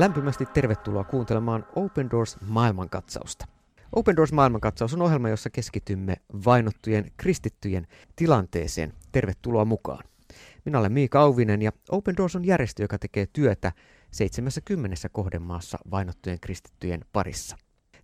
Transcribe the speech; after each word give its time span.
Lämpimästi 0.00 0.46
tervetuloa 0.46 1.04
kuuntelemaan 1.04 1.66
Open 1.76 2.10
Doors 2.10 2.36
maailmankatsausta. 2.40 3.46
Open 3.92 4.16
Doors 4.16 4.32
maailmankatsaus 4.32 4.94
on 4.94 5.02
ohjelma, 5.02 5.28
jossa 5.28 5.50
keskitymme 5.50 6.16
vainottujen 6.44 7.10
kristittyjen 7.16 7.86
tilanteeseen. 8.16 8.92
Tervetuloa 9.12 9.64
mukaan. 9.64 10.04
Minä 10.64 10.78
olen 10.78 10.92
Miika 10.92 11.20
Auvinen 11.20 11.62
ja 11.62 11.72
Open 11.90 12.16
Doors 12.16 12.36
on 12.36 12.44
järjestö, 12.44 12.82
joka 12.82 12.98
tekee 12.98 13.26
työtä 13.32 13.72
70 14.10 15.08
kohdemaassa 15.12 15.78
vainottujen 15.90 16.40
kristittyjen 16.40 17.04
parissa. 17.12 17.56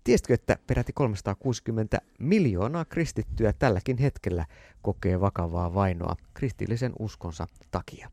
Tiesitkö, 0.04 0.34
että 0.34 0.58
peräti 0.66 0.92
360 0.92 1.98
miljoonaa 2.18 2.84
kristittyä 2.84 3.52
tälläkin 3.52 3.98
hetkellä 3.98 4.46
kokee 4.82 5.20
vakavaa 5.20 5.74
vainoa 5.74 6.16
kristillisen 6.34 6.92
uskonsa 6.98 7.46
takia? 7.70 8.10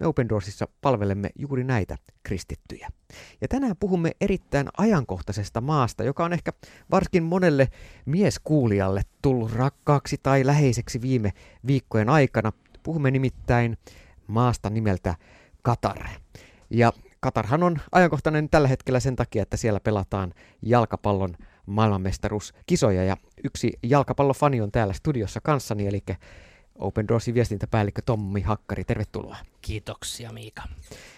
Me 0.00 0.06
Open 0.06 0.28
Doorsissa 0.28 0.68
palvelemme 0.80 1.30
juuri 1.38 1.64
näitä 1.64 1.96
kristittyjä. 2.22 2.88
Ja 3.40 3.48
tänään 3.48 3.76
puhumme 3.80 4.10
erittäin 4.20 4.68
ajankohtaisesta 4.78 5.60
maasta, 5.60 6.04
joka 6.04 6.24
on 6.24 6.32
ehkä 6.32 6.52
varsinkin 6.90 7.22
monelle 7.22 7.68
mieskuulijalle 8.06 9.02
tullut 9.22 9.52
rakkaaksi 9.52 10.16
tai 10.22 10.46
läheiseksi 10.46 11.02
viime 11.02 11.32
viikkojen 11.66 12.08
aikana. 12.08 12.52
Puhumme 12.82 13.10
nimittäin 13.10 13.78
maasta 14.26 14.70
nimeltä 14.70 15.14
Katar. 15.62 15.98
Ja 16.70 16.92
Katarhan 17.20 17.62
on 17.62 17.78
ajankohtainen 17.92 18.48
tällä 18.48 18.68
hetkellä 18.68 19.00
sen 19.00 19.16
takia, 19.16 19.42
että 19.42 19.56
siellä 19.56 19.80
pelataan 19.80 20.34
jalkapallon 20.62 21.34
maailmanmestaruuskisoja 21.66 23.04
ja 23.04 23.16
yksi 23.44 23.72
jalkapallofani 23.82 24.60
on 24.60 24.72
täällä 24.72 24.92
studiossa 24.92 25.40
kanssani, 25.40 25.86
eli 25.86 26.02
Open 26.78 27.08
Doorsin 27.08 27.34
viestintäpäällikkö 27.34 28.02
Tommi 28.06 28.40
Hakkari, 28.40 28.84
tervetuloa. 28.84 29.36
Kiitoksia 29.62 30.32
Miika. 30.32 30.62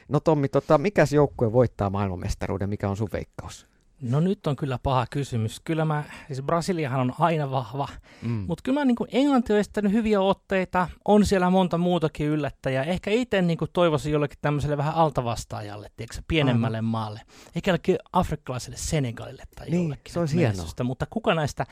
No 0.09 0.21
Tommi, 0.21 0.49
tota, 0.49 0.79
mikäs 0.79 1.13
joukkue 1.13 1.53
voittaa 1.53 1.91
maailmanmestaruuden, 1.91 2.69
mikä 2.69 2.89
on 2.89 2.97
sun 2.97 3.09
veikkaus? 3.13 3.71
No 4.01 4.21
nyt 4.21 4.47
on 4.47 4.57
kyllä 4.57 4.79
paha 4.83 5.07
kysymys. 5.11 5.61
Kyllä 5.65 5.85
mä, 5.85 6.05
siis 6.27 6.43
Brasiliahan 6.43 7.01
on 7.01 7.13
aina 7.19 7.51
vahva, 7.51 7.89
mm. 8.23 8.29
mutta 8.31 8.63
kyllä 8.63 8.81
mä 8.81 8.85
niin 8.85 8.97
Englanti 9.13 9.53
on 9.85 9.93
hyviä 9.93 10.21
otteita, 10.21 10.89
on 11.05 11.27
siellä 11.27 11.51
monta 11.51 11.79
muutakin 11.79 12.27
yllättäjää. 12.27 12.85
Ehkä 12.85 13.11
itse 13.11 13.43
niin 13.43 13.59
toivoisin 13.73 14.13
jollekin 14.13 14.39
tämmöiselle 14.43 14.77
vähän 14.77 14.95
altavastaajalle, 14.95 15.91
tiedätkö, 15.97 16.23
pienemmälle 16.29 16.79
Aivan. 16.79 16.91
maalle. 16.91 17.21
Ehkä 17.57 17.71
jollekin 17.71 17.97
afrikkalaiselle 18.13 18.77
Senegalille 18.77 19.43
tai 19.57 19.71
niin, 19.71 19.83
jollekin. 19.83 20.13
se 20.13 20.21
olisi 20.21 20.37
hienoa. 20.37 20.67
Mutta 20.85 21.07
kuka 21.11 21.35
näistä 21.35 21.67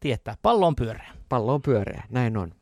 tietää? 0.00 0.36
Pallo 0.42 0.66
on 0.66 0.76
pyöreä. 0.76 1.10
Pallo 1.28 1.54
on 1.54 1.62
pyöreä, 1.62 2.04
näin 2.10 2.36
on. 2.36 2.52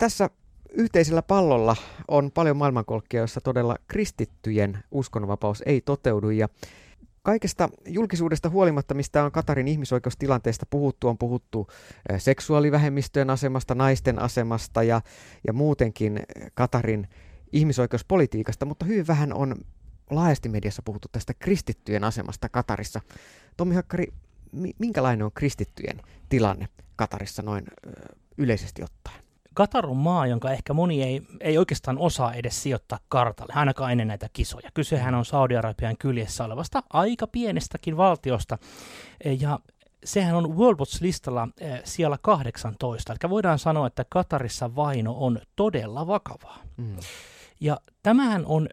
Tässä 0.00 0.30
yhteisellä 0.72 1.22
pallolla 1.22 1.76
on 2.08 2.30
paljon 2.30 2.56
maailmankolkkia, 2.56 3.20
joissa 3.20 3.40
todella 3.40 3.76
kristittyjen 3.88 4.78
uskonvapaus 4.90 5.62
ei 5.66 5.80
toteudu 5.80 6.30
ja 6.30 6.48
Kaikesta 7.22 7.68
julkisuudesta 7.86 8.48
huolimatta, 8.48 8.94
mistä 8.94 9.24
on 9.24 9.32
Katarin 9.32 9.68
ihmisoikeustilanteesta 9.68 10.66
puhuttu, 10.70 11.08
on 11.08 11.18
puhuttu 11.18 11.66
eh, 12.08 12.20
seksuaalivähemmistöjen 12.20 13.30
asemasta, 13.30 13.74
naisten 13.74 14.18
asemasta 14.18 14.82
ja, 14.82 15.00
ja 15.46 15.52
muutenkin 15.52 16.16
eh, 16.16 16.50
Katarin 16.54 17.08
ihmisoikeuspolitiikasta, 17.52 18.66
mutta 18.66 18.84
hyvin 18.84 19.06
vähän 19.06 19.32
on 19.32 19.54
laajasti 20.10 20.48
mediassa 20.48 20.82
puhuttu 20.82 21.08
tästä 21.12 21.34
kristittyjen 21.34 22.04
asemasta 22.04 22.48
Katarissa. 22.48 23.00
Tommi 23.56 23.74
Hakkari, 23.74 24.06
minkälainen 24.78 25.24
on 25.24 25.32
kristittyjen 25.32 26.00
tilanne 26.28 26.68
Katarissa 26.96 27.42
noin 27.42 27.64
yleisesti 28.38 28.82
ottaen? 28.82 29.29
Katar 29.60 29.86
on 29.86 29.96
maa, 29.96 30.26
jonka 30.26 30.50
ehkä 30.50 30.72
moni 30.72 31.02
ei, 31.02 31.22
ei 31.40 31.58
oikeastaan 31.58 31.98
osaa 31.98 32.34
edes 32.34 32.62
sijoittaa 32.62 32.98
kartalle, 33.08 33.52
ainakaan 33.56 33.92
ennen 33.92 34.08
näitä 34.08 34.28
kisoja. 34.32 34.70
Kysehän 34.74 35.14
on 35.14 35.24
Saudi-Arabian 35.24 35.96
kyljessä 35.98 36.44
olevasta 36.44 36.82
aika 36.92 37.26
pienestäkin 37.26 37.96
valtiosta. 37.96 38.58
Ja 39.40 39.58
sehän 40.04 40.34
on 40.34 40.56
World 40.56 40.78
Watch-listalla 40.78 41.48
eh, 41.60 41.80
siellä 41.84 42.18
18. 42.22 43.12
Eli 43.12 43.30
voidaan 43.30 43.58
sanoa, 43.58 43.86
että 43.86 44.04
Katarissa 44.08 44.76
vaino 44.76 45.14
on 45.18 45.40
todella 45.56 46.06
vakavaa. 46.06 46.58
Mm. 46.76 46.96
Ja 47.60 47.80
tämähän 48.02 48.46
on 48.46 48.68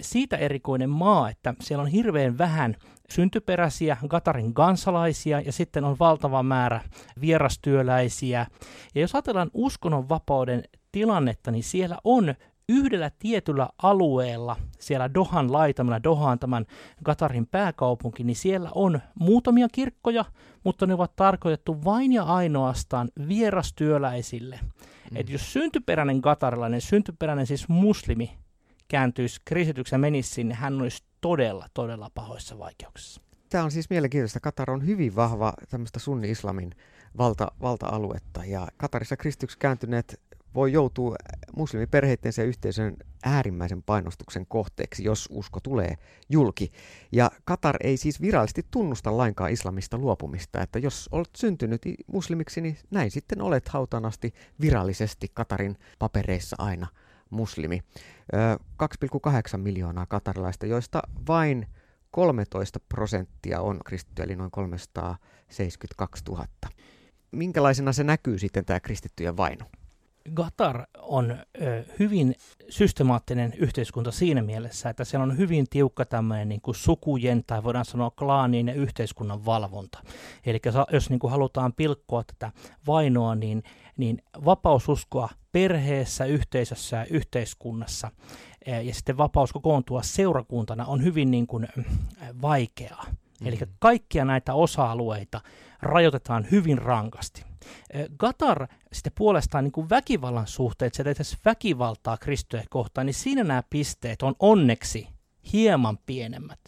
siitä 0.00 0.36
erikoinen 0.36 0.90
maa, 0.90 1.30
että 1.30 1.54
siellä 1.60 1.82
on 1.82 1.88
hirveän 1.88 2.38
vähän 2.38 2.76
syntyperäisiä 3.10 3.96
Katarin 4.08 4.54
kansalaisia 4.54 5.40
ja 5.40 5.52
sitten 5.52 5.84
on 5.84 5.96
valtava 5.98 6.42
määrä 6.42 6.80
vierastyöläisiä. 7.20 8.46
Ja 8.94 9.00
jos 9.00 9.14
ajatellaan 9.14 9.50
uskonnonvapauden 9.54 10.62
tilannetta, 10.92 11.50
niin 11.50 11.64
siellä 11.64 11.98
on 12.04 12.34
yhdellä 12.68 13.10
tietyllä 13.18 13.68
alueella, 13.82 14.56
siellä 14.78 15.14
Dohan 15.14 15.52
laitamilla, 15.52 16.02
Doha 16.02 16.30
on 16.30 16.38
tämän 16.38 16.66
Katarin 17.02 17.46
pääkaupunki, 17.46 18.24
niin 18.24 18.36
siellä 18.36 18.70
on 18.74 19.00
muutamia 19.14 19.68
kirkkoja, 19.72 20.24
mutta 20.64 20.86
ne 20.86 20.94
ovat 20.94 21.16
tarkoitettu 21.16 21.84
vain 21.84 22.12
ja 22.12 22.22
ainoastaan 22.22 23.10
vierastyöläisille. 23.28 24.60
Mm. 24.62 25.16
Et 25.16 25.30
jos 25.30 25.52
syntyperäinen 25.52 26.22
katarilainen, 26.22 26.80
syntyperäinen 26.80 27.46
siis 27.46 27.68
muslimi, 27.68 28.38
kääntyisi 28.92 29.40
kristityksen 29.44 30.00
menisi 30.00 30.30
sinne, 30.30 30.54
hän 30.54 30.80
olisi 30.80 31.04
todella, 31.20 31.66
todella 31.74 32.10
pahoissa 32.14 32.58
vaikeuksissa. 32.58 33.22
Tämä 33.48 33.64
on 33.64 33.70
siis 33.70 33.90
mielenkiintoista. 33.90 34.40
Katar 34.40 34.70
on 34.70 34.86
hyvin 34.86 35.16
vahva 35.16 35.52
tämmöistä 35.70 35.98
sunni-islamin 35.98 36.70
valta, 37.18 37.52
valta-aluetta 37.62 38.44
ja 38.44 38.68
Katarissa 38.76 39.16
kristityksi 39.16 39.58
kääntyneet 39.58 40.20
voi 40.54 40.72
joutua 40.72 41.16
muslimiperheiden 41.56 42.32
ja 42.36 42.44
yhteisön 42.44 42.96
äärimmäisen 43.24 43.82
painostuksen 43.82 44.46
kohteeksi, 44.46 45.04
jos 45.04 45.28
usko 45.30 45.60
tulee 45.60 45.94
julki. 46.28 46.72
Ja 47.12 47.30
Katar 47.44 47.76
ei 47.84 47.96
siis 47.96 48.20
virallisesti 48.20 48.66
tunnusta 48.70 49.16
lainkaan 49.16 49.52
islamista 49.52 49.98
luopumista, 49.98 50.62
että 50.62 50.78
jos 50.78 51.08
olet 51.12 51.30
syntynyt 51.36 51.82
muslimiksi, 52.06 52.60
niin 52.60 52.78
näin 52.90 53.10
sitten 53.10 53.42
olet 53.42 53.68
hautanasti 53.68 54.34
virallisesti 54.60 55.30
Katarin 55.34 55.78
papereissa 55.98 56.56
aina 56.58 56.86
muslimi. 57.32 57.80
2,8 58.82 59.56
miljoonaa 59.56 60.06
katarilaista, 60.06 60.66
joista 60.66 61.02
vain 61.28 61.66
13 62.10 62.80
prosenttia 62.88 63.60
on 63.60 63.80
kristittyjä, 63.84 64.24
eli 64.24 64.36
noin 64.36 64.50
372 64.50 66.24
000. 66.28 66.46
Minkälaisena 67.30 67.92
se 67.92 68.04
näkyy 68.04 68.38
sitten 68.38 68.64
tämä 68.64 68.80
kristittyjen 68.80 69.36
vaino? 69.36 69.64
Qatar 70.40 70.86
on 70.98 71.36
hyvin 71.98 72.34
systemaattinen 72.68 73.52
yhteiskunta 73.56 74.10
siinä 74.10 74.42
mielessä, 74.42 74.90
että 74.90 75.04
siellä 75.04 75.24
on 75.24 75.38
hyvin 75.38 75.66
tiukka 75.70 76.04
tämmöinen 76.04 76.48
niin 76.48 76.60
kuin 76.60 76.74
sukujen 76.74 77.44
tai 77.46 77.64
voidaan 77.64 77.84
sanoa 77.84 78.10
klaanien 78.10 78.68
ja 78.68 78.74
yhteiskunnan 78.74 79.44
valvonta. 79.44 80.02
Eli 80.46 80.60
jos 80.92 81.10
niin 81.10 81.18
kuin 81.18 81.30
halutaan 81.30 81.72
pilkkoa 81.72 82.24
tätä 82.24 82.52
vainoa, 82.86 83.34
niin, 83.34 83.62
niin 83.96 84.22
vapaususkoa 84.44 85.28
perheessä, 85.52 86.24
yhteisössä 86.24 86.96
ja 86.96 87.06
yhteiskunnassa 87.10 88.10
ja 88.66 88.94
sitten 88.94 89.16
vapaus 89.16 89.52
kokoontua 89.52 90.02
seurakuntana 90.02 90.84
on 90.84 91.04
hyvin 91.04 91.30
niin 91.30 91.46
kuin, 91.46 91.68
vaikeaa. 92.42 93.06
Mm. 93.40 93.46
Eli 93.46 93.58
kaikkia 93.78 94.24
näitä 94.24 94.54
osa-alueita 94.54 95.40
rajoitetaan 95.82 96.46
hyvin 96.50 96.78
rankasti. 96.78 97.44
Qatar 97.94 98.66
sitten 98.92 99.12
puolestaan 99.18 99.64
niin 99.64 99.72
kuin 99.72 99.90
väkivallan 99.90 100.46
suhteet, 100.46 100.94
se 100.94 101.04
tehdään 101.04 101.24
väkivaltaa 101.44 102.16
kristyjä 102.16 102.64
kohtaan, 102.70 103.06
niin 103.06 103.14
siinä 103.14 103.44
nämä 103.44 103.62
pisteet 103.70 104.22
on 104.22 104.34
onneksi 104.38 105.08
hieman 105.52 105.98
pienemmät. 106.06 106.60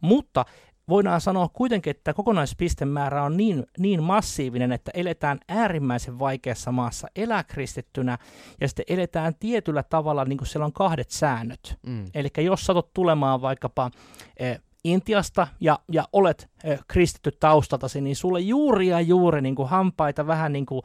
Mutta 0.00 0.44
voidaan 0.88 1.20
sanoa 1.20 1.48
kuitenkin, 1.48 1.90
että 1.90 2.14
kokonaispistemäärä 2.14 3.22
on 3.22 3.36
niin, 3.36 3.66
niin 3.78 4.02
massiivinen, 4.02 4.72
että 4.72 4.90
eletään 4.94 5.38
äärimmäisen 5.48 6.18
vaikeassa 6.18 6.72
maassa 6.72 7.08
elää 7.16 7.44
kristittynä 7.44 8.18
ja 8.60 8.68
sitten 8.68 8.84
eletään 8.88 9.34
tietyllä 9.34 9.82
tavalla, 9.82 10.24
niin 10.24 10.38
kuin 10.38 10.48
siellä 10.48 10.66
on 10.66 10.72
kahdet 10.72 11.10
säännöt. 11.10 11.78
Mm. 11.86 12.04
Eli 12.14 12.28
jos 12.38 12.66
satut 12.66 12.94
tulemaan 12.94 13.42
vaikkapa 13.42 13.90
eh, 14.36 14.60
Intiasta 14.84 15.48
ja, 15.60 15.78
ja 15.92 16.08
olet 16.12 16.50
eh, 16.64 16.80
kristitty 16.88 17.32
taustaltasi, 17.40 18.00
niin 18.00 18.16
sulle 18.16 18.40
juuri 18.40 18.86
ja 18.86 19.00
juuri 19.00 19.40
niin 19.40 19.54
kuin 19.54 19.68
hampaita 19.68 20.26
vähän 20.26 20.52
niin 20.52 20.66
kuin, 20.66 20.82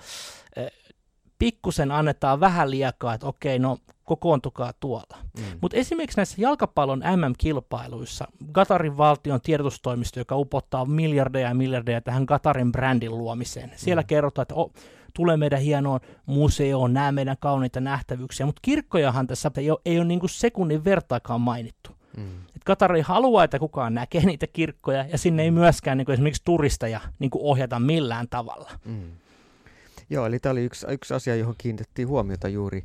eh, 0.56 0.72
pikkusen 1.40 1.92
annetaan 1.92 2.40
vähän 2.40 2.72
liekaa, 2.72 3.14
että 3.14 3.28
okei, 3.28 3.60
no 3.60 3.78
kokoontukaa 4.08 4.74
tuolla. 4.80 5.18
Mm. 5.38 5.44
Mutta 5.62 5.78
esimerkiksi 5.78 6.18
näissä 6.18 6.42
jalkapallon 6.42 7.00
MM-kilpailuissa 7.00 8.28
Katarin 8.52 8.98
valtion 8.98 9.42
tiedotustoimisto, 9.42 10.20
joka 10.20 10.36
upottaa 10.36 10.86
miljardeja 10.86 11.48
ja 11.48 11.54
miljardeja 11.54 12.02
tähän 12.02 12.26
Katarin 12.26 12.72
brändin 12.72 13.18
luomiseen, 13.18 13.72
siellä 13.76 14.02
mm. 14.02 14.08
kerrotaan, 14.08 14.44
että 14.44 14.56
oh, 14.56 14.74
tulee 15.14 15.38
meidän 15.38 15.62
hienoon 15.62 16.00
museoon, 16.26 16.94
nämä 16.94 17.12
meidän 17.12 17.36
kauniita 17.40 17.80
nähtävyyksiä, 17.80 18.46
mutta 18.46 18.60
kirkkojahan 18.62 19.28
tässä 19.28 19.52
ei 19.58 19.72
ole, 19.72 19.80
ei 19.86 19.98
ole 19.98 20.06
niin 20.06 20.20
sekunnin 20.26 20.84
vertaakaan 20.84 21.42
mainittu. 21.42 21.90
Mm. 22.18 22.24
Et 22.56 22.64
Katar 22.66 22.96
ei 22.96 23.02
halua, 23.02 23.44
että 23.44 23.60
kukaan 23.60 23.94
näkee 23.94 24.22
niitä 24.26 24.48
kirkkoja, 24.48 25.06
ja 25.12 25.18
sinne 25.18 25.44
ei 25.44 25.52
mm. 25.52 25.56
myöskään 25.56 25.98
niin 25.98 26.06
kuin 26.06 26.14
esimerkiksi 26.14 26.42
turisteja 26.46 27.02
niin 27.20 27.30
kuin 27.30 27.44
ohjata 27.44 27.80
millään 27.80 28.28
tavalla. 28.30 28.72
Mm. 28.86 29.12
Joo, 30.10 30.26
eli 30.26 30.40
tämä 30.40 30.52
oli 30.52 30.64
yksi, 30.64 30.88
yksi 30.90 31.14
asia, 31.14 31.36
johon 31.36 31.56
kiinnitettiin 31.58 32.08
huomiota 32.08 32.48
juuri 32.48 32.84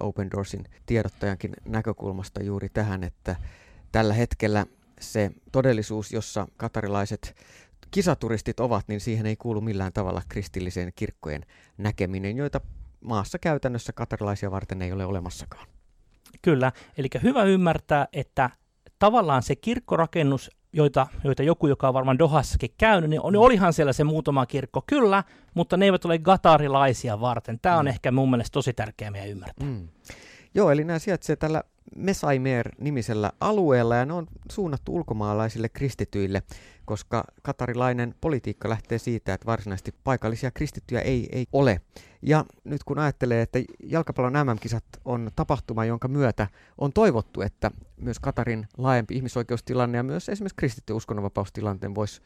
Open 0.00 0.30
Doorsin 0.30 0.64
tiedottajankin 0.86 1.52
näkökulmasta 1.64 2.42
juuri 2.42 2.68
tähän, 2.68 3.04
että 3.04 3.36
tällä 3.92 4.14
hetkellä 4.14 4.66
se 5.00 5.30
todellisuus, 5.52 6.12
jossa 6.12 6.48
katarilaiset 6.56 7.36
kisaturistit 7.90 8.60
ovat, 8.60 8.88
niin 8.88 9.00
siihen 9.00 9.26
ei 9.26 9.36
kuulu 9.36 9.60
millään 9.60 9.92
tavalla 9.92 10.22
kristilliseen 10.28 10.92
kirkkojen 10.96 11.46
näkeminen, 11.78 12.36
joita 12.36 12.60
maassa 13.00 13.38
käytännössä 13.38 13.92
katarilaisia 13.92 14.50
varten 14.50 14.82
ei 14.82 14.92
ole 14.92 15.06
olemassakaan. 15.06 15.66
Kyllä, 16.42 16.72
eli 16.98 17.08
hyvä 17.22 17.44
ymmärtää, 17.44 18.08
että 18.12 18.50
tavallaan 18.98 19.42
se 19.42 19.56
kirkkorakennus, 19.56 20.50
joita, 20.76 21.06
joita 21.24 21.42
joku, 21.42 21.66
joka 21.66 21.88
on 21.88 21.94
varmaan 21.94 22.18
Dohassakin 22.18 22.70
käynyt, 22.78 23.10
niin 23.10 23.20
on, 23.20 23.32
mm. 23.32 23.38
olihan 23.38 23.72
siellä 23.72 23.92
se 23.92 24.04
muutama 24.04 24.46
kirkko, 24.46 24.82
kyllä, 24.86 25.24
mutta 25.54 25.76
ne 25.76 25.84
eivät 25.84 26.04
ole 26.04 26.18
gatarilaisia 26.18 27.20
varten. 27.20 27.58
Tämä 27.62 27.76
on 27.76 27.84
mm. 27.84 27.88
ehkä 27.88 28.10
mun 28.10 28.30
mielestä 28.30 28.52
tosi 28.52 28.72
tärkeää 28.72 29.10
meidän 29.10 29.28
ymmärtää. 29.30 29.66
Mm. 29.66 29.88
Joo, 30.56 30.70
eli 30.70 30.84
nämä 30.84 30.98
sijaitsevat 30.98 31.38
tällä 31.38 31.62
Mesaimer-nimisellä 31.96 33.32
alueella 33.40 33.96
ja 33.96 34.06
ne 34.06 34.12
on 34.12 34.26
suunnattu 34.52 34.94
ulkomaalaisille 34.94 35.68
kristityille, 35.68 36.42
koska 36.84 37.24
katarilainen 37.42 38.14
politiikka 38.20 38.68
lähtee 38.68 38.98
siitä, 38.98 39.34
että 39.34 39.46
varsinaisesti 39.46 39.94
paikallisia 40.04 40.50
kristittyjä 40.50 41.00
ei, 41.00 41.28
ei 41.32 41.46
ole. 41.52 41.80
Ja 42.22 42.44
nyt 42.64 42.84
kun 42.84 42.98
ajattelee, 42.98 43.42
että 43.42 43.58
jalkapallon 43.82 44.32
MM-kisat 44.32 44.84
on 45.04 45.30
tapahtuma, 45.36 45.84
jonka 45.84 46.08
myötä 46.08 46.46
on 46.78 46.92
toivottu, 46.92 47.40
että 47.40 47.70
myös 47.96 48.18
Katarin 48.18 48.68
laajempi 48.78 49.14
ihmisoikeustilanne 49.14 49.98
ja 49.98 50.02
myös 50.02 50.28
esimerkiksi 50.28 50.56
kristitty 50.56 50.92
uskonnonvapaustilanteen 50.92 51.94
voisi 51.94 52.22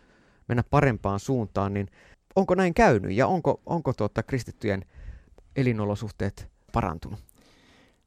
mennä 0.48 0.64
parempaan 0.70 1.20
suuntaan, 1.20 1.74
niin 1.74 1.88
onko 2.36 2.54
näin 2.54 2.74
käynyt 2.74 3.12
ja 3.12 3.26
onko, 3.26 3.60
onko 3.66 3.92
tuota 3.92 4.22
kristittyjen 4.22 4.84
elinolosuhteet 5.56 6.48
parantunut? 6.72 7.29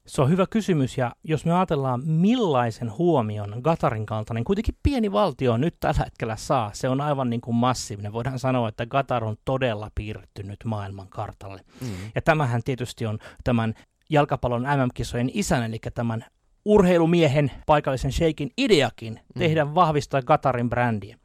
Se 0.08 0.22
on 0.22 0.30
hyvä 0.30 0.46
kysymys, 0.50 0.98
ja 0.98 1.16
jos 1.24 1.46
me 1.46 1.54
ajatellaan, 1.54 2.02
millaisen 2.06 2.98
huomion 2.98 3.56
Gatarin 3.62 4.06
kaltainen, 4.06 4.40
niin 4.40 4.46
kuitenkin 4.46 4.78
pieni 4.84 5.12
valtio 5.12 5.58
nyt 5.58 5.76
tällä 5.80 6.04
hetkellä 6.04 6.36
saa, 6.36 6.72
se 6.74 6.90
on 6.90 7.02
aivan 7.02 7.30
niin 7.30 7.42
kuin 7.42 7.56
massiivinen. 7.56 8.14
Voidaan 8.14 8.40
sanoa, 8.40 8.70
että 8.70 8.86
Gatar 8.86 9.24
on 9.24 9.36
todella 9.46 9.92
piirtynyt 9.96 10.60
maailman 10.66 11.08
kartalle. 11.10 11.62
Mm. 11.82 11.88
Ja 12.16 12.22
tämähän 12.22 12.62
tietysti 12.66 13.06
on 13.06 13.20
tämän 13.44 13.74
jalkapallon 14.10 14.62
MM-kisojen 14.62 15.32
isän, 15.34 15.64
eli 15.64 15.80
tämän 15.94 16.26
urheilumiehen, 16.66 17.52
paikallisen 17.66 18.12
sheikin 18.12 18.52
ideakin 18.58 19.14
mm. 19.14 19.40
tehdä 19.40 19.76
vahvistaa 19.76 20.22
Gatarin 20.22 20.70
brändiä. 20.70 21.18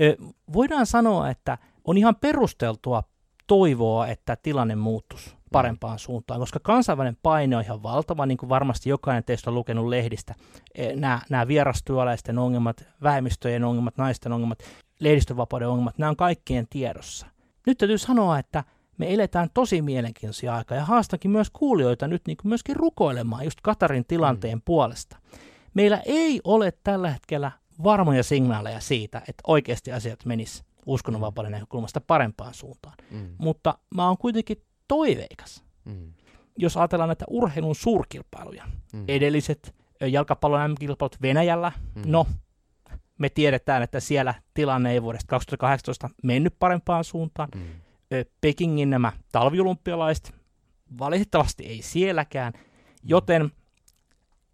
Ö, 0.00 0.16
voidaan 0.52 0.86
sanoa, 0.86 1.30
että 1.30 1.58
on 1.84 1.98
ihan 1.98 2.16
perusteltua 2.16 3.02
toivoa, 3.46 4.06
että 4.06 4.36
tilanne 4.42 4.74
muuttuisi 4.74 5.36
parempaan 5.56 5.98
suuntaan, 5.98 6.40
koska 6.40 6.60
kansainvälinen 6.62 7.18
paine 7.22 7.56
on 7.56 7.62
ihan 7.62 7.82
valtava, 7.82 8.26
niin 8.26 8.38
kuin 8.38 8.48
varmasti 8.48 8.90
jokainen 8.90 9.24
teistä 9.24 9.50
on 9.50 9.54
lukenut 9.54 9.88
lehdistä. 9.88 10.34
E, 10.74 10.96
nämä, 10.96 11.20
nämä 11.30 11.48
vierastyöläisten 11.48 12.38
ongelmat, 12.38 12.84
vähemmistöjen 13.02 13.64
ongelmat, 13.64 13.96
naisten 13.96 14.32
ongelmat, 14.32 14.58
lehdistövapauden 15.00 15.68
ongelmat, 15.68 15.98
nämä 15.98 16.10
on 16.10 16.16
kaikkien 16.16 16.66
tiedossa. 16.70 17.26
Nyt 17.66 17.78
täytyy 17.78 17.98
sanoa, 17.98 18.38
että 18.38 18.64
me 18.98 19.14
eletään 19.14 19.50
tosi 19.54 19.82
mielenkiintoisia 19.82 20.54
aikaa 20.54 20.78
ja 20.78 20.84
haastankin 20.84 21.30
myös 21.30 21.50
kuulijoita 21.50 22.08
nyt 22.08 22.22
niin 22.26 22.36
kuin 22.36 22.48
myöskin 22.48 22.76
rukoilemaan 22.76 23.44
just 23.44 23.58
Katarin 23.62 24.04
tilanteen 24.08 24.58
mm. 24.58 24.62
puolesta. 24.64 25.16
Meillä 25.74 26.02
ei 26.06 26.40
ole 26.44 26.72
tällä 26.84 27.10
hetkellä 27.10 27.52
varmoja 27.84 28.22
signaaleja 28.22 28.80
siitä, 28.80 29.18
että 29.18 29.42
oikeasti 29.46 29.92
asiat 29.92 30.24
menis 30.24 30.64
uskonnonvapauden 30.86 31.52
näkökulmasta 31.52 32.00
parempaan 32.00 32.54
suuntaan. 32.54 32.94
Mm. 33.10 33.28
Mutta 33.38 33.78
mä 33.94 34.06
oon 34.06 34.18
kuitenkin 34.18 34.62
toiveikas. 34.88 35.64
Mm. 35.84 36.12
Jos 36.58 36.76
ajatellaan 36.76 37.08
näitä 37.08 37.24
urheilun 37.30 37.74
suurkilpailuja, 37.74 38.64
mm. 38.92 39.04
edelliset 39.08 39.74
jalkapallon 40.00 40.70
MM-kilpailut 40.70 41.22
Venäjällä, 41.22 41.72
mm. 41.94 42.02
no, 42.06 42.26
me 43.18 43.28
tiedetään, 43.28 43.82
että 43.82 44.00
siellä 44.00 44.34
tilanne 44.54 44.92
ei 44.92 45.02
vuodesta 45.02 45.28
2018 45.28 46.10
mennyt 46.22 46.54
parempaan 46.58 47.04
suuntaan. 47.04 47.48
Mm. 47.54 47.62
Pekingin 48.40 48.90
nämä 48.90 49.12
talviolympialaiset, 49.32 50.34
valitettavasti 50.98 51.66
ei 51.66 51.82
sielläkään, 51.82 52.52
mm. 52.52 52.60
joten 53.04 53.50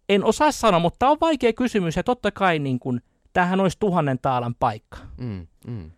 en 0.09 0.23
osaa 0.23 0.51
sanoa, 0.51 0.79
mutta 0.79 1.09
on 1.09 1.17
vaikea 1.21 1.53
kysymys 1.53 1.95
ja 1.95 2.03
totta 2.03 2.31
kai 2.31 2.59
niin 2.59 2.79
kun, 2.79 3.01
tämähän 3.33 3.59
olisi 3.59 3.79
tuhannen 3.79 4.19
taalan 4.21 4.55
paikka. 4.55 4.97
Mm, 5.17 5.47
mm. 5.67 5.91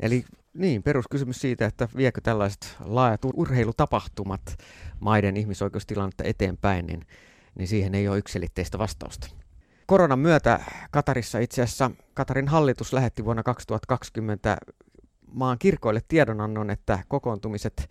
Eli 0.00 0.24
niin, 0.58 0.82
peruskysymys 0.82 1.40
siitä, 1.40 1.66
että 1.66 1.88
viekö 1.96 2.20
tällaiset 2.20 2.76
laajat 2.80 3.20
urheilutapahtumat 3.34 4.58
maiden 5.00 5.36
ihmisoikeustilannetta 5.36 6.24
eteenpäin, 6.24 6.86
niin, 6.86 7.06
niin 7.54 7.68
siihen 7.68 7.94
ei 7.94 8.08
ole 8.08 8.18
yksilitteistä 8.18 8.78
vastausta. 8.78 9.28
Koronan 9.86 10.18
myötä 10.18 10.60
Katarissa 10.90 11.38
itse 11.38 11.62
asiassa 11.62 11.90
Katarin 12.14 12.48
hallitus 12.48 12.92
lähetti 12.92 13.24
vuonna 13.24 13.42
2020 13.42 14.56
maan 15.32 15.58
kirkoille 15.58 16.00
tiedonannon, 16.08 16.70
että 16.70 16.98
kokoontumiset 17.08 17.90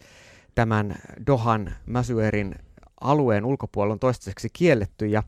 tämän 0.56 0.96
Dohan 1.28 1.76
Masuerin 1.86 2.56
alueen 3.02 3.46
ulkopuolella 3.46 3.94
on 3.94 4.00
toistaiseksi 4.00 4.50
kielletty 4.54 5.08
ja, 5.08 5.24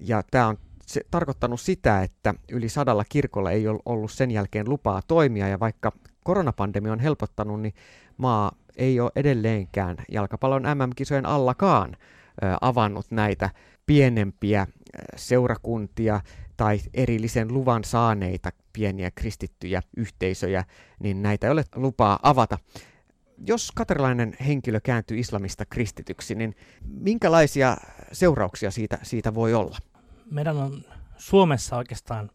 ja 0.00 0.22
tämä 0.30 0.48
on 0.48 0.58
se 0.86 1.00
tarkoittanut 1.10 1.60
sitä, 1.60 2.02
että 2.02 2.34
yli 2.52 2.68
sadalla 2.68 3.04
kirkolla 3.08 3.50
ei 3.50 3.68
ole 3.68 3.80
ollut 3.84 4.12
sen 4.12 4.30
jälkeen 4.30 4.68
lupaa 4.68 5.02
toimia 5.08 5.48
ja 5.48 5.60
vaikka 5.60 5.92
koronapandemia 6.24 6.92
on 6.92 7.00
helpottanut, 7.00 7.60
niin 7.60 7.74
maa 8.16 8.52
ei 8.76 9.00
ole 9.00 9.10
edelleenkään 9.16 9.96
jalkapallon 10.10 10.62
MM-kisojen 10.62 11.26
allakaan 11.26 11.96
avannut 12.60 13.06
näitä 13.10 13.50
pienempiä 13.86 14.66
seurakuntia 15.16 16.20
tai 16.56 16.80
erillisen 16.94 17.54
luvan 17.54 17.84
saaneita 17.84 18.50
pieniä 18.72 19.10
kristittyjä 19.10 19.82
yhteisöjä, 19.96 20.64
niin 20.98 21.22
näitä 21.22 21.46
ei 21.46 21.50
ole 21.50 21.64
lupaa 21.74 22.18
avata. 22.22 22.58
Jos 23.46 23.72
katarilainen 23.72 24.36
henkilö 24.46 24.80
kääntyy 24.80 25.18
islamista 25.18 25.64
kristityksi, 25.64 26.34
niin 26.34 26.56
minkälaisia 26.84 27.76
seurauksia 28.12 28.70
siitä, 28.70 28.98
siitä 29.02 29.34
voi 29.34 29.54
olla? 29.54 29.78
Meidän 30.30 30.56
on 30.56 30.84
Suomessa 31.16 31.76
oikeastaan 31.76 32.30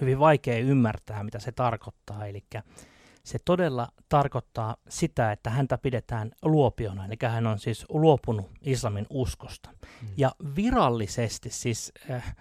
hyvin 0.00 0.18
vaikea 0.18 0.58
ymmärtää, 0.58 1.24
mitä 1.24 1.38
se 1.38 1.52
tarkoittaa. 1.52 2.26
Eli 2.26 2.44
se 3.24 3.38
todella 3.44 3.88
tarkoittaa 4.08 4.76
sitä, 4.88 5.32
että 5.32 5.50
häntä 5.50 5.78
pidetään 5.78 6.32
luopiona, 6.42 7.06
eli 7.06 7.16
hän 7.22 7.46
on 7.46 7.58
siis 7.58 7.86
luopunut 7.88 8.50
islamin 8.62 9.06
uskosta. 9.10 9.70
Mm. 10.02 10.08
Ja 10.16 10.32
virallisesti 10.56 11.50
siis 11.50 11.92
äh, 12.10 12.36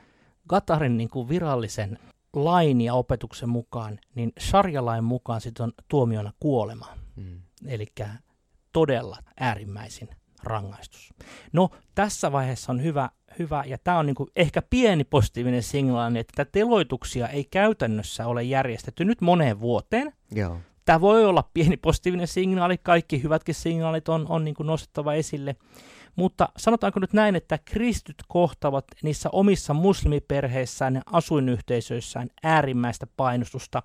Gatarin 0.50 0.98
niin 0.98 1.10
kuin 1.10 1.30
virallisen 1.30 2.00
lain 2.34 2.82
ja 2.82 2.94
opetuksen 2.94 3.50
mukaan, 3.50 4.00
niin 4.16 4.34
sharia-lain 4.40 5.04
mukaan 5.04 5.42
sitten 5.42 5.64
on 5.64 5.72
tuomiona 5.88 6.34
kuolema. 6.40 6.88
Mm. 7.16 7.42
Eli 7.66 7.88
todella 8.74 9.18
äärimmäisin 9.40 10.10
rangaistus. 10.44 11.14
No, 11.54 11.70
tässä 11.96 12.32
vaiheessa 12.32 12.72
on 12.72 12.84
hyvä, 12.84 13.10
hyvä 13.40 13.64
ja 13.68 13.78
tämä 13.84 14.00
on 14.00 14.06
niin 14.06 14.16
kuin 14.16 14.30
ehkä 14.36 14.62
pieni 14.62 15.04
positiivinen 15.04 15.64
signaali, 15.64 16.20
että 16.20 16.46
teloituksia 16.46 17.28
ei 17.28 17.44
käytännössä 17.44 18.28
ole 18.28 18.44
järjestetty 18.44 19.06
nyt 19.06 19.22
moneen 19.22 19.60
vuoteen. 19.60 20.14
Joo 20.32 20.58
tämä 20.86 21.02
voi 21.02 21.26
olla 21.26 21.50
pieni 21.54 21.78
positiivinen 21.78 22.28
signaali, 22.28 22.78
kaikki 22.78 23.24
hyvätkin 23.24 23.56
signaalit 23.56 24.10
on, 24.10 24.26
on 24.30 24.44
niin 24.44 24.56
kuin 24.56 24.68
nostettava 24.68 25.14
esille, 25.14 25.56
mutta 26.16 26.50
sanotaanko 26.58 27.00
nyt 27.00 27.14
näin, 27.14 27.36
että 27.36 27.60
kristyt 27.66 28.18
kohtavat 28.28 28.86
niissä 29.04 29.30
omissa 29.32 29.74
muslimiperheissään 29.74 30.96
ja 30.96 31.02
asuinyhteisöissään 31.06 32.28
äärimmäistä 32.44 33.08
painostusta. 33.18 33.84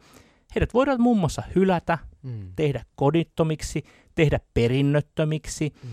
Heidät 0.55 0.75
voidaan 0.75 1.00
muun 1.00 1.19
muassa 1.19 1.43
hylätä, 1.55 1.99
mm. 2.23 2.53
tehdä 2.57 2.85
kodittomiksi, 2.97 3.85
tehdä 4.19 4.41
perinnöttömiksi, 4.55 5.73
mm. 5.83 5.91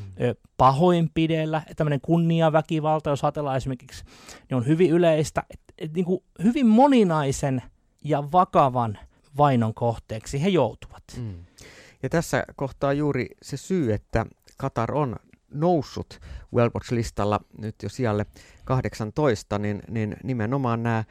pahoinpidellä, 0.58 1.62
tämmöinen 1.76 2.02
kunniaväkivalta, 2.02 3.10
jos 3.10 3.24
ajatellaan 3.24 3.58
esimerkiksi, 3.58 4.04
niin 4.50 4.58
on 4.58 4.68
hyvin 4.68 4.92
yleistä, 4.92 5.44
että, 5.50 5.74
että 5.78 5.96
niin 5.96 6.06
kuin 6.06 6.24
hyvin 6.44 6.68
moninaisen 6.68 7.62
ja 8.04 8.32
vakavan 8.32 8.98
vainon 9.38 9.74
kohteeksi 9.74 10.44
he 10.44 10.50
joutuvat. 10.50 11.04
Mm. 11.18 11.46
Ja 12.04 12.10
tässä 12.10 12.44
kohtaa 12.56 12.94
juuri 12.94 13.28
se 13.42 13.58
syy, 13.58 13.94
että 13.94 14.26
Katar 14.58 14.96
on 14.96 15.16
noussut 15.54 16.20
Wellwatch-listalla 16.56 17.40
nyt 17.58 17.76
jo 17.84 17.90
sijalle 17.90 18.26
18, 18.64 19.60
niin, 19.60 19.82
niin 19.90 20.16
nimenomaan 20.24 20.84
nämä 20.84 21.04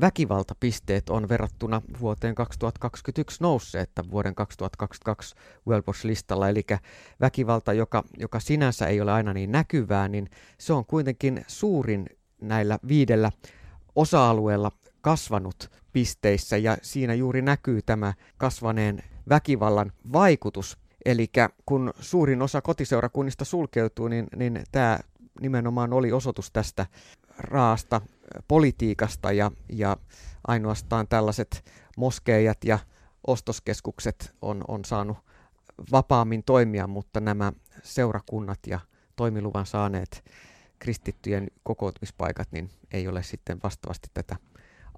väkivaltapisteet 0.00 1.10
on 1.10 1.28
verrattuna 1.28 1.82
vuoteen 2.00 2.34
2021 2.34 3.36
nousseet 3.40 3.90
vuoden 4.10 4.34
2022 4.34 5.34
Wellwatch-listalla, 5.68 6.48
eli 6.48 6.66
väkivalta, 7.20 7.72
joka, 7.72 8.04
joka 8.18 8.40
sinänsä 8.40 8.86
ei 8.86 9.00
ole 9.00 9.12
aina 9.12 9.32
niin 9.32 9.52
näkyvää, 9.52 10.08
niin 10.08 10.30
se 10.58 10.72
on 10.72 10.84
kuitenkin 10.84 11.44
suurin 11.46 12.06
näillä 12.40 12.78
viidellä 12.88 13.32
osa-alueella 13.94 14.72
kasvanut 15.00 15.70
pisteissä. 15.92 16.56
Ja 16.56 16.76
siinä 16.82 17.14
juuri 17.14 17.42
näkyy 17.42 17.82
tämä 17.82 18.14
kasvaneen 18.36 19.02
väkivallan 19.28 19.92
vaikutus. 20.12 20.78
Eli 21.04 21.30
kun 21.66 21.92
suurin 22.00 22.42
osa 22.42 22.60
kotiseurakunnista 22.60 23.44
sulkeutuu, 23.44 24.08
niin, 24.08 24.26
niin 24.36 24.64
tämä 24.72 24.98
nimenomaan 25.40 25.92
oli 25.92 26.12
osoitus 26.12 26.50
tästä 26.50 26.86
raasta 27.38 28.00
politiikasta 28.48 29.32
ja, 29.32 29.50
ja 29.72 29.96
ainoastaan 30.48 31.08
tällaiset 31.08 31.64
moskeijat 31.96 32.58
ja 32.64 32.78
ostoskeskukset 33.26 34.34
on, 34.42 34.64
on 34.68 34.84
saanut 34.84 35.16
vapaammin 35.92 36.42
toimia, 36.44 36.86
mutta 36.86 37.20
nämä 37.20 37.52
seurakunnat 37.82 38.58
ja 38.66 38.80
toimiluvan 39.16 39.66
saaneet 39.66 40.24
kristittyjen 40.78 41.48
kokoontumispaikat, 41.62 42.48
niin 42.52 42.70
ei 42.92 43.08
ole 43.08 43.22
sitten 43.22 43.58
vastaavasti 43.62 44.08
tätä 44.14 44.36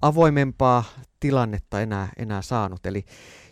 avoimempaa 0.01 0.83
tilannetta 1.19 1.81
enää, 1.81 2.09
enää 2.17 2.41
saanut. 2.41 2.85
Eli 2.85 3.05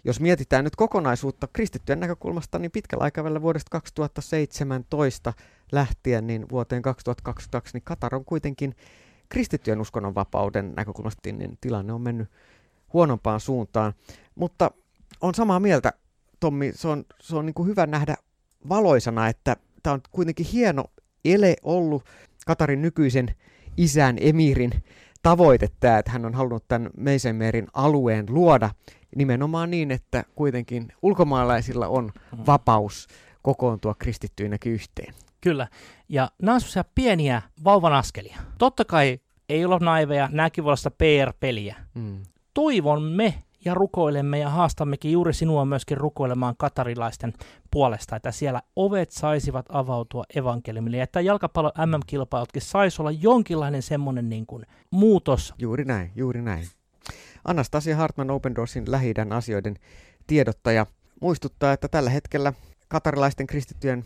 jos 0.03 0.19
mietitään 0.19 0.63
nyt 0.63 0.75
kokonaisuutta 0.75 1.47
kristittyjen 1.53 1.99
näkökulmasta, 1.99 2.59
niin 2.59 2.71
pitkällä 2.71 3.03
aikavälillä 3.03 3.41
vuodesta 3.41 3.69
2017 3.71 5.33
lähtien 5.71 6.27
niin 6.27 6.45
vuoteen 6.51 6.81
2022, 6.81 7.73
niin 7.73 7.83
Katar 7.83 8.15
on 8.15 8.25
kuitenkin 8.25 8.75
kristittyjen 9.29 9.81
uskonnonvapauden 9.81 10.73
näkökulmasta, 10.75 11.31
niin 11.31 11.57
tilanne 11.61 11.93
on 11.93 12.01
mennyt 12.01 12.31
huonompaan 12.93 13.39
suuntaan. 13.39 13.93
Mutta 14.35 14.71
on 15.21 15.35
samaa 15.35 15.59
mieltä, 15.59 15.93
Tommi, 16.39 16.71
se 16.75 16.87
on, 16.87 17.05
se 17.21 17.35
on 17.35 17.45
niin 17.45 17.53
kuin 17.53 17.67
hyvä 17.67 17.85
nähdä 17.85 18.15
valoisana, 18.69 19.27
että 19.27 19.55
tämä 19.83 19.93
on 19.93 20.01
kuitenkin 20.11 20.45
hieno 20.45 20.83
ele 21.25 21.55
ollut 21.63 22.03
Katarin 22.45 22.81
nykyisen 22.81 23.35
isän 23.77 24.17
emirin 24.19 24.71
tavoite 25.23 25.69
tämä, 25.79 25.97
että 25.97 26.11
hän 26.11 26.25
on 26.25 26.33
halunnut 26.33 26.67
tämän 26.67 26.89
Meisenmeerin 26.97 27.67
alueen 27.73 28.25
luoda 28.29 28.69
nimenomaan 29.15 29.71
niin, 29.71 29.91
että 29.91 30.23
kuitenkin 30.35 30.87
ulkomaalaisilla 31.01 31.87
on 31.87 32.05
mm. 32.05 32.43
vapaus 32.45 33.07
kokoontua 33.41 33.95
kristittyinäkin 33.99 34.73
yhteen. 34.73 35.13
Kyllä, 35.41 35.67
ja 36.09 36.31
nämä 36.41 36.55
on 36.55 36.83
pieniä 36.95 37.41
vauvan 37.63 37.93
askelia. 37.93 38.37
Totta 38.57 38.85
kai 38.85 39.19
ei 39.49 39.65
olla 39.65 39.79
naiveja, 39.79 40.29
nämäkin 40.31 40.63
voi 40.63 40.71
olla 40.71 40.95
PR-peliä. 40.97 41.75
Mm. 41.93 42.23
Toivon 42.53 43.03
me 43.03 43.43
ja 43.65 43.73
rukoilemme 43.73 44.39
ja 44.39 44.49
haastammekin 44.49 45.11
juuri 45.11 45.33
sinua 45.33 45.65
myöskin 45.65 45.97
rukoilemaan 45.97 46.55
katarilaisten 46.57 47.33
puolesta, 47.71 48.15
että 48.15 48.31
siellä 48.31 48.61
ovet 48.75 49.11
saisivat 49.11 49.65
avautua 49.69 50.23
evankeliumille, 50.35 50.97
ja 50.97 51.03
että 51.03 51.21
jalkapallon 51.21 51.71
MM-kilpailutkin 51.85 52.61
saisi 52.61 53.01
olla 53.01 53.11
jonkinlainen 53.11 53.81
semmoinen 53.81 54.29
niin 54.29 54.45
kuin 54.45 54.65
muutos. 54.91 55.53
Juuri 55.59 55.85
näin, 55.85 56.11
juuri 56.15 56.41
näin. 56.41 56.67
Anastasia 57.45 57.95
Hartman 57.95 58.31
Open 58.31 58.55
Doorsin 58.55 58.91
lähi 58.91 59.13
asioiden 59.35 59.75
tiedottaja 60.27 60.85
muistuttaa, 61.21 61.73
että 61.73 61.87
tällä 61.87 62.09
hetkellä 62.09 62.53
katarilaisten 62.87 63.47
kristittyjen 63.47 64.05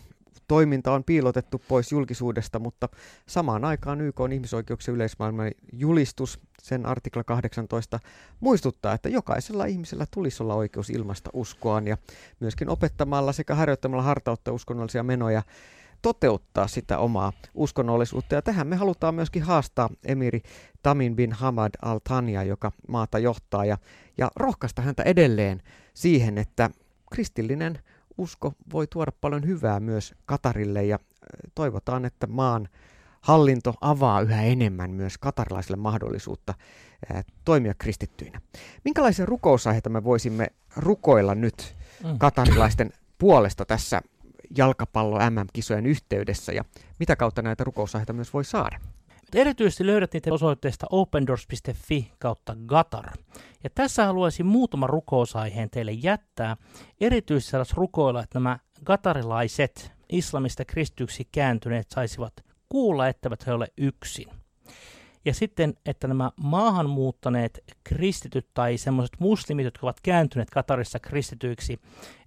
toiminta 0.51 0.93
on 0.93 1.03
piilotettu 1.03 1.61
pois 1.67 1.91
julkisuudesta, 1.91 2.59
mutta 2.59 2.89
samaan 3.25 3.65
aikaan 3.65 4.01
YK 4.01 4.19
on 4.19 4.31
ihmisoikeuksien 4.31 4.95
yleismaailman 4.95 5.51
julistus, 5.73 6.39
sen 6.61 6.85
artikla 6.85 7.23
18, 7.23 7.99
muistuttaa, 8.39 8.93
että 8.93 9.09
jokaisella 9.09 9.65
ihmisellä 9.65 10.05
tulisi 10.11 10.43
olla 10.43 10.55
oikeus 10.55 10.89
ilmaista 10.89 11.29
uskoaan 11.33 11.87
ja 11.87 11.97
myöskin 12.39 12.69
opettamalla 12.69 13.33
sekä 13.33 13.55
harjoittamalla 13.55 14.03
hartautta 14.03 14.51
uskonnollisia 14.51 15.03
menoja 15.03 15.43
toteuttaa 16.01 16.67
sitä 16.67 16.97
omaa 16.97 17.33
uskonnollisuutta. 17.53 18.35
Ja 18.35 18.41
tähän 18.41 18.67
me 18.67 18.75
halutaan 18.75 19.15
myöskin 19.15 19.43
haastaa 19.43 19.89
emiri 20.05 20.41
Tamin 20.83 21.15
bin 21.15 21.33
Hamad 21.33 21.71
al-Tania, 21.81 22.43
joka 22.43 22.71
maata 22.87 23.19
johtaa, 23.19 23.65
ja, 23.65 23.77
ja 24.17 24.31
rohkaista 24.35 24.81
häntä 24.81 25.03
edelleen 25.03 25.61
siihen, 25.93 26.37
että 26.37 26.69
kristillinen 27.11 27.79
usko 28.17 28.53
voi 28.73 28.87
tuoda 28.87 29.11
paljon 29.21 29.47
hyvää 29.47 29.79
myös 29.79 30.13
Katarille 30.25 30.83
ja 30.83 30.99
toivotaan, 31.55 32.05
että 32.05 32.27
maan 32.27 32.69
hallinto 33.21 33.73
avaa 33.81 34.21
yhä 34.21 34.43
enemmän 34.43 34.91
myös 34.91 35.17
katarilaisille 35.17 35.77
mahdollisuutta 35.77 36.53
toimia 37.45 37.73
kristittyinä. 37.73 38.41
Minkälaisia 38.85 39.25
rukousaiheita 39.25 39.89
me 39.89 40.03
voisimme 40.03 40.47
rukoilla 40.77 41.35
nyt 41.35 41.75
mm. 42.03 42.17
katarilaisten 42.17 42.93
puolesta 43.17 43.65
tässä 43.65 44.01
jalkapallo 44.57 45.17
MM-kisojen 45.29 45.85
yhteydessä 45.85 46.51
ja 46.51 46.65
mitä 46.99 47.15
kautta 47.15 47.41
näitä 47.41 47.63
rukousaiheita 47.63 48.13
myös 48.13 48.33
voi 48.33 48.45
saada? 48.45 48.79
Erityisesti 49.35 49.85
löydät 49.85 50.13
niitä 50.13 50.33
osoitteesta 50.33 50.87
opendoors.fi 50.89 52.11
kautta 52.19 52.55
Gatar. 52.65 53.11
Ja 53.63 53.69
tässä 53.75 54.05
haluaisin 54.05 54.45
muutaman 54.45 54.89
rukousaiheen 54.89 55.69
teille 55.69 55.91
jättää. 55.91 56.57
Erityisesti 57.01 57.51
saada 57.51 57.65
rukoilla, 57.73 58.23
että 58.23 58.39
nämä 58.39 58.59
gatarilaiset 58.85 59.91
islamista 60.11 60.65
kristyksi 60.65 61.27
kääntyneet 61.31 61.89
saisivat 61.89 62.33
kuulla, 62.69 63.07
etteivät 63.07 63.47
he 63.47 63.53
ole 63.53 63.67
yksin. 63.77 64.27
Ja 65.25 65.33
sitten, 65.33 65.73
että 65.85 66.07
nämä 66.07 66.31
maahanmuuttaneet 66.35 67.59
kristityt 67.83 68.47
tai 68.53 68.77
semmoiset 68.77 69.19
muslimit, 69.19 69.65
jotka 69.65 69.87
ovat 69.87 70.01
kääntyneet 70.03 70.49
Katarissa 70.49 70.99
kristityiksi, 70.99 71.79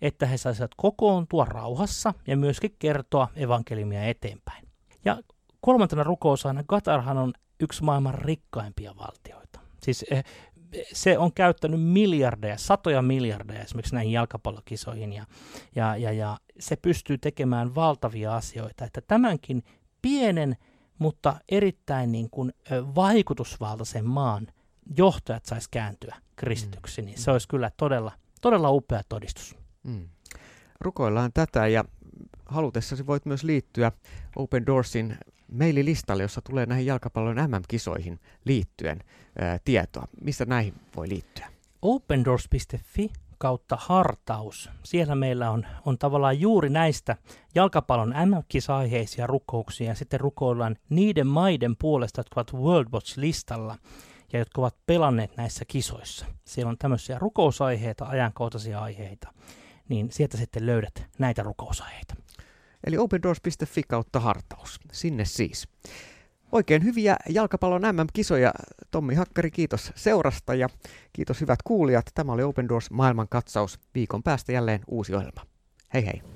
että 0.02 0.26
he 0.26 0.37
saisivat 0.37 0.70
kokoontua 0.76 1.44
rauhassa 1.44 2.14
ja 2.26 2.37
myöskin 2.37 2.76
kertoa 2.78 3.28
evankeliumia 3.37 4.04
eteenpäin. 4.04 4.68
Ja 5.04 5.18
kolmantena 5.64 6.02
rukousana 6.02 6.64
Katarhan 6.66 7.18
on 7.18 7.33
yksi 7.61 7.85
maailman 7.85 8.14
rikkaimpia 8.14 8.94
valtioita. 8.97 9.61
Siis 9.83 10.04
eh, 10.11 10.25
se 10.92 11.18
on 11.18 11.33
käyttänyt 11.33 11.83
miljardeja, 11.83 12.59
satoja 12.59 13.02
miljardeja 13.02 13.62
esimerkiksi 13.62 13.94
näihin 13.94 14.12
jalkapallokisoihin 14.12 15.12
ja, 15.12 15.26
ja, 15.75 15.97
ja, 15.97 16.12
ja 16.12 16.37
se 16.61 16.76
pystyy 16.76 17.18
tekemään 17.18 17.75
valtavia 17.75 18.37
asioita, 18.37 18.85
että 18.85 19.00
tämänkin 19.00 19.62
pienen, 20.02 20.56
mutta 20.99 21.37
erittäin 21.49 22.12
niin 22.12 22.30
kuin 22.30 22.52
vaikutusvaltaisen 22.71 24.06
maan 24.06 24.47
johtajat 24.97 25.44
saisi 25.44 25.68
kääntyä 25.71 26.16
kristityksi, 26.37 27.02
niin 27.02 27.18
se 27.18 27.30
olisi 27.30 27.49
kyllä 27.49 27.71
todella, 27.76 28.12
todella 28.40 28.71
upea 28.71 29.02
todistus. 29.09 29.56
Mm. 29.83 30.09
Rukoillaan 30.80 31.30
tätä 31.35 31.66
ja 31.66 31.85
halutessasi 32.47 33.06
voit 33.06 33.26
myös 33.26 33.44
liittyä 33.44 33.92
Open 34.37 34.66
Doorsin 34.66 35.18
maililistalle, 35.58 36.23
jossa 36.23 36.40
tulee 36.40 36.66
näihin 36.66 36.87
jalkapallon 36.87 37.37
MM-kisoihin 37.37 38.20
liittyen 38.44 39.00
ää, 39.38 39.58
tietoa. 39.64 40.08
Mistä 40.20 40.44
näihin 40.44 40.75
voi 40.96 41.08
liittyä? 41.08 41.54
opendoors.fi 41.82 43.11
kautta 43.38 43.78
hartaus. 43.80 44.70
Siellä 44.82 45.14
meillä 45.14 45.50
on, 45.50 45.66
on 45.84 45.99
tavallaan 45.99 46.40
juuri 46.40 46.70
näistä 46.70 47.16
jalkapallon 47.54 48.14
MM-kisaiheisia 48.25 49.26
rukouksia 49.26 49.88
ja 49.88 49.94
sitten 49.94 50.20
rukoillaan 50.20 50.76
niiden 50.88 51.26
maiden 51.26 51.76
puolesta, 51.76 52.20
jotka 52.20 52.40
ovat 52.40 52.54
World 52.54 52.88
Watch-listalla 52.92 53.76
ja 54.32 54.38
jotka 54.38 54.61
ovat 54.61 54.76
pelanneet 54.87 55.37
näissä 55.37 55.64
kisoissa. 55.64 56.26
Siellä 56.44 56.70
on 56.70 56.78
tämmöisiä 56.78 57.18
rukousaiheita, 57.18 58.04
ajankohtaisia 58.04 58.80
aiheita, 58.80 59.32
niin 59.88 60.12
sieltä 60.12 60.37
sitten 60.37 60.66
löydät 60.66 61.06
näitä 61.18 61.42
rukousaiheita. 61.42 62.14
Eli 62.85 62.99
opendoors.fi 62.99 63.83
kautta 63.88 64.21
hartaus. 64.21 64.81
Sinne 64.93 65.25
siis. 65.25 65.69
Oikein 66.53 66.85
hyviä 66.85 67.17
jalkapallon 67.29 67.83
MM-kisoja. 67.83 68.53
Tommi 68.91 69.14
Hakkari, 69.14 69.50
kiitos 69.50 69.93
seurasta 69.95 70.55
ja 70.55 70.69
kiitos 71.12 71.41
hyvät 71.41 71.59
kuulijat. 71.64 72.07
Tämä 72.14 72.33
oli 72.33 72.43
Open 72.43 72.69
Doors 72.69 72.91
maailmankatsaus. 72.91 73.81
Viikon 73.95 74.23
päästä 74.23 74.53
jälleen 74.53 74.81
uusi 74.88 75.14
ohjelma. 75.14 75.47
Hei 75.95 76.07
hei! 76.07 76.34